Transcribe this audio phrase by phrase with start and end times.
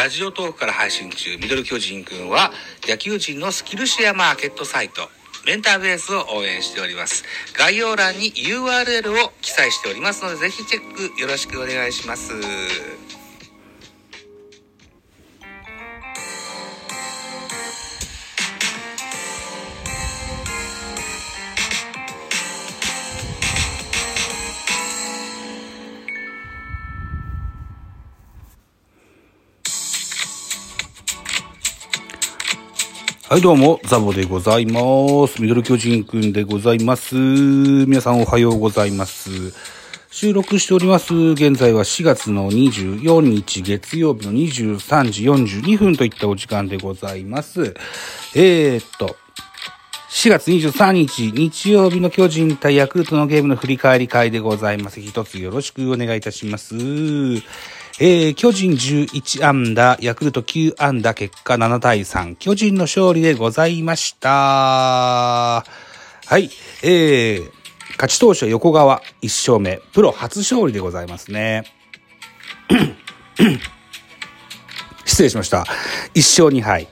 [0.00, 2.52] ラジオトークから配信中、ミドル巨人くんは、
[2.88, 5.10] 野球人のスキルシェアマーケットサイト、
[5.44, 7.22] メンターベースを応援しております。
[7.52, 12.32] 概要欄に URL を記載しておりますので、ぜひチェックよろしくお願いします。
[33.30, 34.80] はい、どうも、ザボでございま
[35.28, 35.40] す。
[35.40, 37.14] ミドル巨人くんでございます。
[37.14, 39.30] 皆さんおはようございます。
[40.10, 41.14] 収録しております。
[41.14, 47.76] 現在は4月の24日月曜日の23時42分といったお時間でございます。
[48.34, 49.14] えー、っと、
[50.10, 55.00] 4月23日日曜日の巨人対ヤクルトのゲームの振り返り会でございます。
[55.00, 56.74] 一つよろしくお願いいたします。
[58.02, 62.34] えー、巨人11安打、ヤクルト9安打、結果7対3。
[62.36, 64.30] 巨人の勝利でございました。
[64.30, 65.64] は
[66.38, 66.48] い。
[66.82, 67.50] えー、
[67.96, 69.82] 勝ち投手は横川1勝目。
[69.92, 71.64] プロ初勝利でございますね。
[75.04, 75.66] 失礼しました。
[76.14, 76.88] 1勝2敗。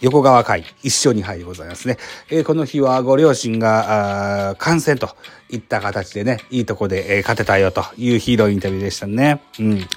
[0.00, 1.96] 横川会1勝2敗でございますね。
[2.30, 5.16] えーこの日はご両親が、あー観戦と
[5.50, 9.40] いった形でね、いいとこで、えー勝てたよというヒーローインタビューでしたね。
[9.58, 9.88] うん。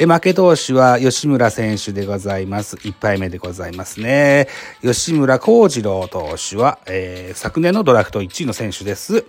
[0.00, 2.76] え負け投手は吉村選手でございます。
[2.76, 4.46] 1敗目でございますね。
[4.80, 9.24] 吉村幸次郎投手は、えー昨年のドラフト1位の選手です。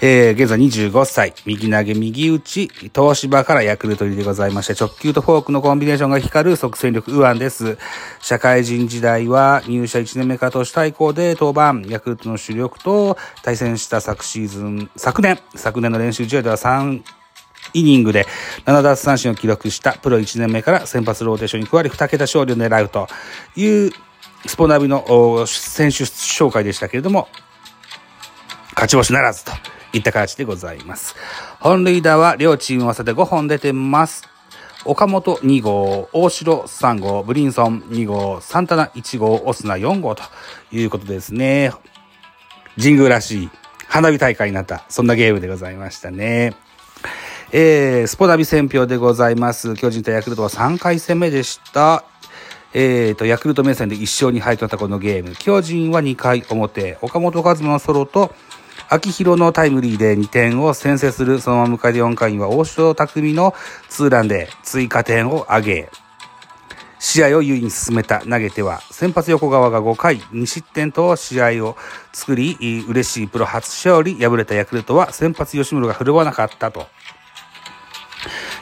[0.00, 7.78] えー現在25歳、右投げ右打ち、東芝からヤクルト入りでございまして、直球とフォークのコンビネーションが光る即戦力右腕です。
[8.20, 17.02] 社会人時代は入社1年目から投手対抗で登板、ヤクルトの主力と対戦した昨シーズン、昨年、昨年の練習試合では3、
[17.74, 18.26] イニングで
[18.66, 23.08] 7奪三振を記録したプロ1年目から先発ローテーションに加わり2桁勝利を狙うと
[23.56, 23.90] いう
[24.46, 27.28] スポナビの選手紹介でしたけれども、
[28.74, 29.52] 勝ち星ならずと
[29.92, 31.14] いった形でございます。
[31.60, 34.28] 本塁打は両チーム合わせて5本出てます。
[34.84, 40.24] 岡本2号、大城3号、ブリンソン2号、サンタナ1号、オスナ4号と
[40.72, 41.72] いうことですね。
[42.76, 43.50] 神宮らしい
[43.86, 46.54] 花火大会になった、そんなゲームでございましたね。
[47.54, 49.74] えー、スポナビ選票でございます。
[49.74, 52.02] 巨人対ヤクルトは3回戦目でした。
[52.72, 55.36] えーと、ヤクルト目線で1勝2敗となったこのゲーム。
[55.36, 58.34] 巨人は2回表、岡本和真のソロと、
[58.88, 63.52] 秋広のタイムリーで2点を先制する、そのまま迎えて4回には大城匠の
[63.90, 65.90] ツーランで追加点を挙げ、
[67.00, 71.76] 試合を優位に進めた投げては、先発横川が5回2失点と試合を
[72.14, 72.56] 作り、
[72.88, 76.86] 嬉しいプロ初勝利、敗れたヤクルトは先発吉村が振るわなかったと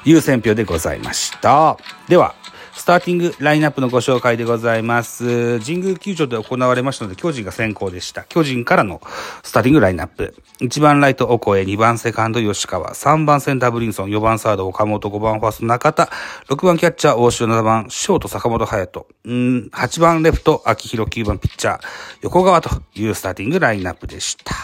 [0.04, 1.76] いう選評でございました。
[2.08, 2.34] では、
[2.80, 5.60] スターティングラインナップのご紹介でございます。
[5.60, 8.22] 神宮球場で行われましたので、巨人が先行でした。
[8.24, 9.02] 巨人からの
[9.42, 10.34] スターティングラインナップ。
[10.60, 16.08] 1番ライト、オコエ、2番セカンド、吉川、3番センター、ブリンソン、4番サード、岡本、5番ファースト、中田、
[16.48, 21.80] 6番キャッチャー、大城、7番、ショート、坂本隼人、うん8番レフト、秋広、9番ピッチャー、
[22.22, 24.54] 横川というスターティングラインナップでした。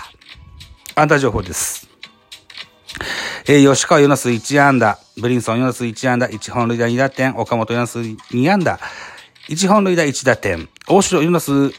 [0.94, 1.95] アンダー情報です。
[3.48, 8.80] えー吉川ヨナス1安打、ブリンソンヨナス1安打、1本塁打2打点、岡本ヨナス2安打、
[9.48, 11.70] 1本塁打1打点、大城ヨナス3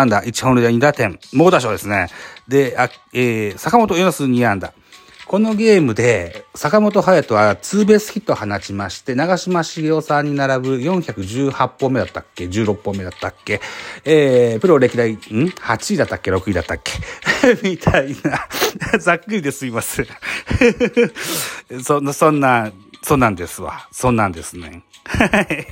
[0.00, 2.08] 安打、1本塁打2打点、猛打賞ですね。
[2.48, 4.72] で、あえー坂本ヨナス2安打。
[5.32, 13.62] このゲームで、坂本隼人はツーベースヒットを放ちまして、長嶋茂雄さんに並ぶ418本目だったっけ ?16 本目だったっけ？
[14.04, 16.92] えー、プロ歴代、ん ?8 位だったっけ ?6 位だったっけ？
[17.66, 18.46] みたいな。
[19.00, 20.06] ざっくりですいません。
[21.82, 22.70] そんな、そんな、
[23.02, 23.88] そんなんですわ。
[23.90, 24.82] そんなんですね。
[25.06, 25.66] はい。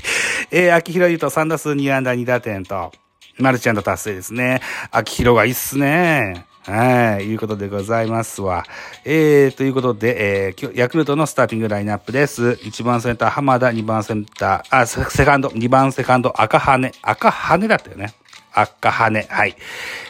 [0.53, 2.93] えー、秋広優と3打数2安打2打点と、
[3.37, 4.63] マルチ安打達成ですね。
[4.91, 6.47] 秋広がいいっすね。
[6.63, 8.65] はい、いうことでございますわ。
[9.07, 12.51] えー、ということで、えー、今日ヤクルトのスターティングラインナップです。
[12.51, 16.93] 1番センター、浜田、2番センター、あ、セカンド、2番セカンド、赤羽。
[17.01, 18.13] 赤羽だったよね。
[18.53, 19.57] 赤羽、はい。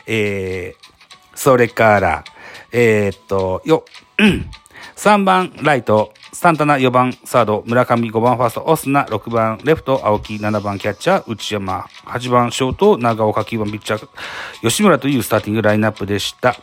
[0.08, 2.24] えー、それから、
[2.72, 3.84] えー、っと、よ、
[4.18, 4.50] うん。
[5.00, 9.58] 3番ライト、サンタナ4番サード、村上5番ファースト、オスナ6番。
[9.64, 10.34] レフト、青木。
[10.34, 11.86] 7番キャッチャー、内山。
[12.04, 14.08] 8番ショート、長岡9番ピッチャー、
[14.60, 16.54] 吉村というスターティングラインナップでした。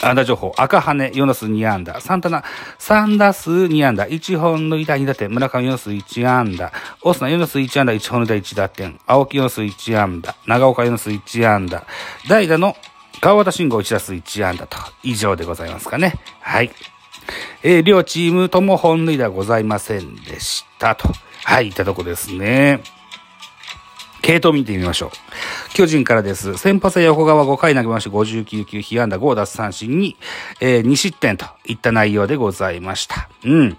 [0.00, 2.44] 安打情報、赤羽、4打数2安打、サンタナ、
[2.78, 6.72] 3打数2安打、1本の板2打点、村上4打数1安打、
[7.02, 11.84] オスナ4打数1安打、1本の板1打点、青木4打数1安打、長岡4打数1安打、
[12.28, 12.76] 代打の
[13.20, 16.14] 川端慎吾1打数1安打と、以上でございますかね。
[16.40, 16.70] はい。
[17.62, 21.08] えー、両チームとも本塁打ございませんでしたと。
[21.44, 22.80] はい、いったとこですね。
[24.22, 25.10] 系統見てみましょう。
[25.74, 26.56] 巨人からです。
[26.56, 30.16] 先発は横川5回投げまして59球、被安打5奪三振に、
[30.60, 33.28] えー、2失点といった内容でございました。
[33.44, 33.76] うん。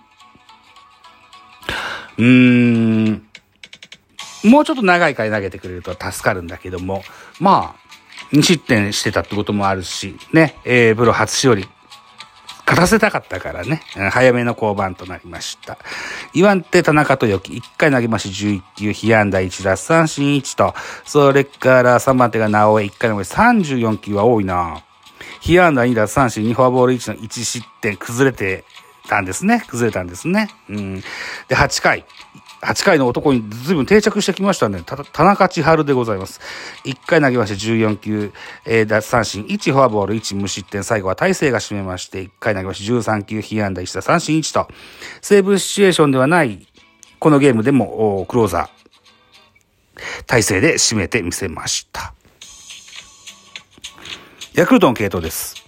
[2.17, 3.27] うーん。
[4.43, 7.03] もうちょっと長い回投げてくれると助かるんだけども、
[7.39, 7.82] まあ、
[8.33, 11.67] 2失点してたってこともあるし、ね、えー、プロ初勝利
[12.65, 15.77] 勝たせたかったからね、早めの降板となりました。
[16.33, 24.83] 岩手田中と豊樹、1回投げまし11球、被安打1奪三振1と、それから3番手が直江、1回投げ34球は多いな
[25.41, 28.63] 被安打2奪三振2フォアボール1の1失点崩れて
[29.09, 29.63] たんですね。
[29.67, 30.49] 崩れたんですね。
[30.69, 31.01] うん。
[31.49, 32.05] で、8回、
[32.63, 34.83] 8回の男に随分定着してきましたね。
[34.85, 36.39] 田中千春でございます。
[36.85, 38.31] 1回投げまして14球、
[38.65, 44.67] えー、奪三振、1フォアボール、1無失点、最後は大勢が締めまして、1回投げまして13球、被安打1打三振1と、
[45.21, 46.65] セーブシチュエーションではない、
[47.19, 52.13] このゲームでも、クローザー、大勢で締めてみせました。
[54.53, 55.62] ヤクルトの系統です。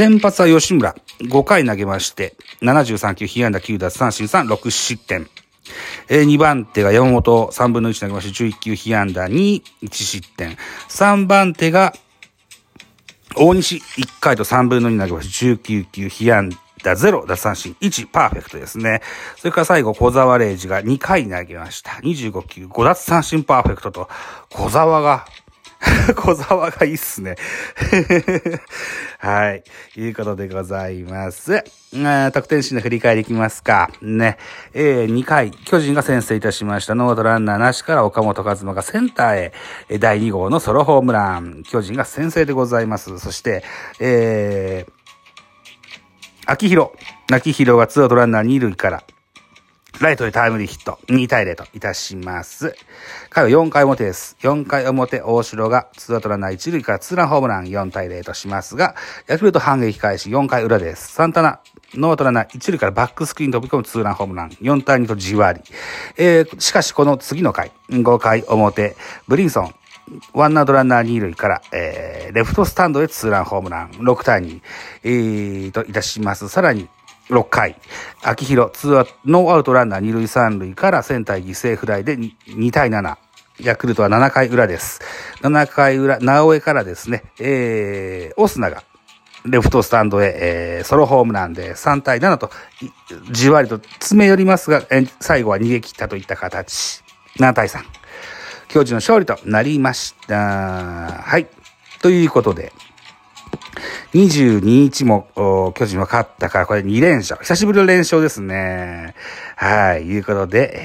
[0.00, 0.94] 先発は吉村。
[1.18, 5.28] 5回投げまして、73球、被安打9奪三振3、6失点。
[6.08, 10.56] えー、2番手が山本、3分の1投げまして、11球、被安打2、1失点。
[10.88, 11.92] 3番手が、
[13.36, 16.50] 大西、1回と3分の2投げまして、19球、被安
[16.82, 19.02] 打0、奪三振1、パーフェクトですね。
[19.36, 21.90] それから最後、小沢礼二が2回投げました。
[22.02, 24.08] 25球、5奪三振パーフェクトと、
[24.48, 25.26] 小沢が
[26.14, 27.36] 小沢がいいっすね
[29.18, 29.64] はい。
[29.96, 31.64] いうことでございます。
[31.92, 33.90] 得点シーンの振り返りいきますか。
[34.02, 34.38] ね。
[34.72, 36.94] えー、2回、巨人が先制いたしました。
[36.94, 39.52] ノートランナーなしから岡本和真がセンター
[39.88, 41.62] へ、第2号のソロホームラン。
[41.68, 43.18] 巨人が先制でございます。
[43.18, 43.64] そして、
[44.00, 44.92] えー、
[46.46, 46.92] 秋広。
[47.30, 49.02] 秋広がツーアウトランナー2塁から、
[49.98, 52.74] ライトでタイムリーヒット、2対0といたします。
[53.28, 54.36] 回は4回表です。
[54.40, 58.94] 4回表、大城がツーアウトランナー1塁からツーランホームラン4対0としますが、
[59.26, 61.12] ヤクルト反撃開始4回裏です。
[61.12, 61.60] サンタナ、
[61.94, 65.60] ノーアウトランナー1塁からバックスクリーン飛び込むツーランホームラン4対2とじわり。
[66.16, 68.96] えー、しかしこの次の回、5回表、
[69.28, 69.74] ブリンソン、
[70.32, 74.60] ワンアウトランナー2塁から、えー、レフトスタンドへツーランホームラン6対2、
[75.04, 76.48] えー、といたします。
[76.48, 76.88] さらに、
[77.30, 77.76] 6回、
[78.22, 83.16] 秋広、ツーアノーアウトランナー2塁3塁からセンター犠牲フライで 2, 対7。
[83.60, 85.00] ヤクルトは7回裏です。
[85.42, 88.82] 7回裏、直江からですね、えー、オスナが
[89.44, 92.50] レフトスタンドへ、えー、ソロホームランで3対7と、
[93.30, 97.02] じわりと詰め寄りますが、え最後は逃げ切ったといった形。
[97.38, 97.80] 7対3。
[98.68, 100.36] 巨人の勝利となりました。
[100.36, 101.46] はい。
[102.02, 102.72] ということで、
[104.12, 107.40] 22日も巨人は勝ったから、これ2連勝。
[107.40, 109.14] 久しぶりの連勝ですね。
[109.56, 110.82] はい、いうことで、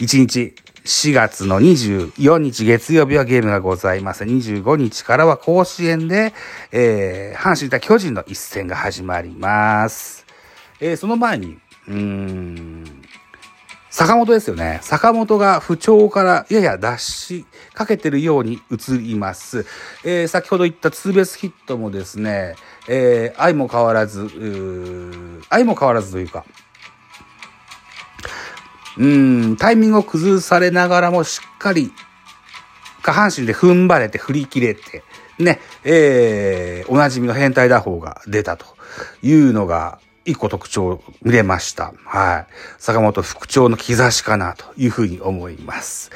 [0.00, 0.54] 1日、
[0.84, 4.24] 4月の24日月曜日はゲームがございます。
[4.24, 6.32] 25日からは甲子園で、
[6.72, 10.26] えー、阪神対巨人の一戦が始まります。
[10.80, 12.79] えー、その前に、うーん、
[14.00, 14.78] 坂本ですよね。
[14.80, 17.44] 坂本が不調からやや脱し
[17.74, 19.66] かけてるように映ります。
[20.04, 22.54] えー、先ほど言ったツーベースヒットもですね、
[22.88, 24.26] えー、相も変わらず、
[25.50, 26.46] 相も変わらずというか、
[28.96, 31.92] うん、タイミングを崩されながらもしっかり
[33.02, 35.04] 下半身で踏ん張れて振り切れて、
[35.38, 38.64] ね、えー、おなじみの変態打法が出たと
[39.20, 41.92] いうのが、一個特徴見れました。
[42.04, 42.46] はい。
[42.78, 46.10] 坂本副長の兆しかなというふうに思います。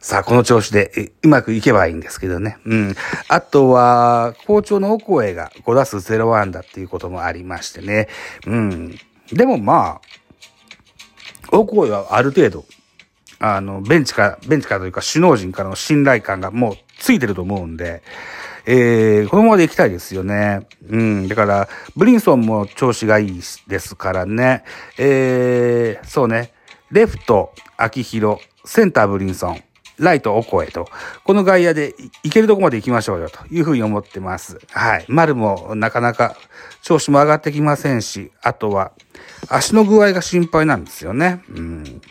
[0.00, 2.58] さあ、この調子でうまくいけばいいんですけどね。
[2.64, 2.94] うん。
[3.28, 8.08] あとは、校長の奥越が5打数0安打っていうこともありましてね。
[8.46, 8.98] うん。
[9.32, 12.64] でもまあ、奥越はある程度、
[13.38, 18.02] あの、ベンチから、ベンチからというか首脳陣からの信頼感がもうついてると思うんで、
[18.66, 20.66] えー、このままで行きたいですよね。
[20.88, 21.28] うん。
[21.28, 24.64] だから、ブリンソンも調子がいいですからね。
[24.98, 26.52] えー、そうね。
[26.90, 29.62] レフト、秋広、センターブリンソン、
[29.98, 30.88] ライト、オコエと、
[31.24, 34.58] この外野で行けるとこまで行きましょうよというふうに思ってます。
[34.72, 35.04] はい。
[35.08, 36.36] 丸もなかなか
[36.82, 38.92] 調子も上がってきませんし、あとは
[39.48, 41.42] 足の具合が心配なんですよね。
[41.50, 42.02] うん。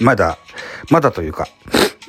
[0.00, 0.38] まだ、
[0.90, 1.48] まだというか、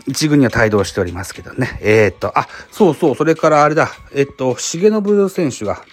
[0.08, 1.80] 一軍には帯同しておりますけどね。
[1.82, 5.84] えー、っと、あ、そうそう、それからあれだ、えっと、重信選手が、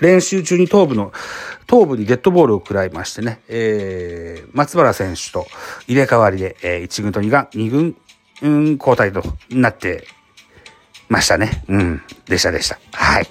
[0.00, 1.12] 練習中に頭部の、
[1.66, 5.46] 頭部にデッドボールを食らいましてね、えー、松原選手と
[5.86, 7.96] 入れ替わりで、えー、1軍と二軍、二軍、
[8.42, 10.06] うん、交代となって
[11.14, 11.62] ましたね。
[11.68, 12.02] うん。
[12.26, 12.78] でしたでした。
[12.92, 13.26] はい。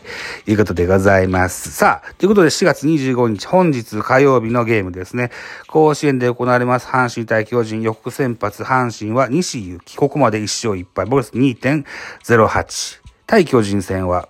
[0.46, 1.70] ということでございます。
[1.72, 5.32] さあ、ということで4月25日、本日火曜日のゲームですね。
[5.68, 9.98] 甲子園で行われます阪神対巨人予告先発阪神は西勇輝。
[9.98, 13.02] ここまで1勝1敗、ボルス2.08。
[13.28, 14.30] 対巨人戦は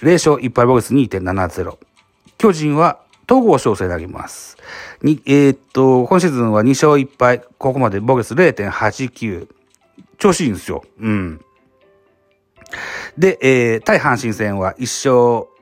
[0.00, 1.76] 0勝1敗、ボルス2.70。
[2.38, 4.56] 巨人は東郷翔征投げます。
[5.02, 9.48] に、えー、っと、今シーズンは2勝1敗、ここまでボルス0.89。
[10.16, 10.84] 調子いいんですよ。
[11.00, 11.44] うん。
[13.18, 15.54] で、えー、対阪神戦は1勝、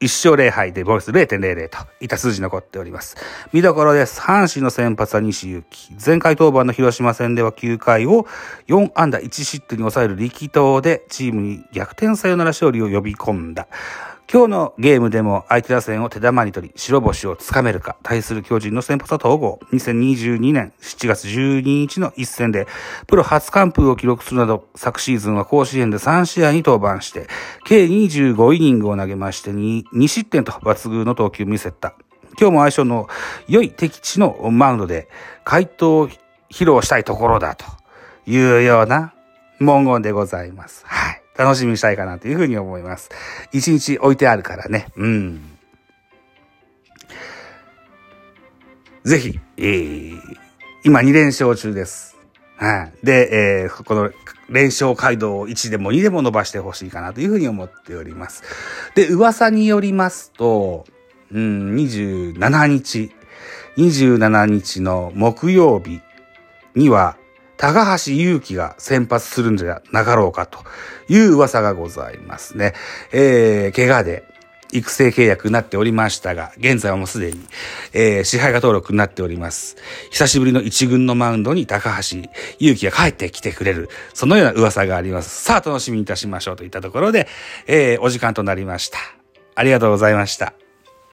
[0.00, 3.16] 1勝0敗でボルス0.00といった数字残っております。
[3.52, 4.20] 見どころです。
[4.20, 5.90] 阪神の先発は西行き。
[6.04, 8.26] 前回登板の広島戦では9回を
[8.68, 13.66] 4安打1失点に抑える力投でチームに逆転サヨナラ勝利を呼び込んだ。
[14.30, 19.58] 今日のゲームでも相手打線を手玉に取り、白星をつかめるか、対する巨人の先発は統合。
[19.72, 22.66] 2022年7月12日の一戦で、
[23.06, 27.26] プロ初完封を記録するなど、昨シーズンは甲子園で3試合に登板して、
[27.64, 31.94] 計25イニングを投げまして2、2失点と抜群の投球を見せた。
[32.38, 33.08] 今日も相性の
[33.48, 35.08] 良い敵地のマウンドで、
[35.42, 36.08] 回答を
[36.50, 37.64] 披露したいところだと
[38.26, 39.14] いうような
[39.58, 40.84] 文言でございます。
[40.86, 41.17] はい。
[41.38, 43.10] 楽しみにしたいかなというふうに思います。
[43.52, 44.88] 一日置いてあるからね。
[44.96, 45.58] うん。
[49.04, 50.20] ぜひ、えー、
[50.84, 52.18] 今2連勝中です。
[52.56, 53.06] はい。
[53.06, 54.10] で、えー、この
[54.48, 58.42] 連勝街道を1でも2でも伸ばしてほしいかなというふうに思っております。
[58.96, 60.86] で、噂によりますと、
[61.30, 63.12] うん、27日、
[63.76, 66.00] 27日の木曜日
[66.74, 67.16] には、
[67.58, 70.60] 高橋祐希が先発するんじゃなかろうかと
[71.08, 72.72] いう噂がございますね。
[73.12, 74.24] えー、怪我で
[74.72, 77.40] 育成契約になっておりましたが、現在はもうすでに、
[77.92, 79.76] えー、支配下登録になっております。
[80.10, 82.18] 久しぶりの一軍のマウンドに高橋
[82.58, 85.42] 祐希が帰ってきてくれる、そのような噂があります。
[85.42, 87.28] さあ、楽しみにいたしましょうといったところで、
[87.66, 88.98] えー、お時間となりました。
[89.54, 90.52] ありがとうございました。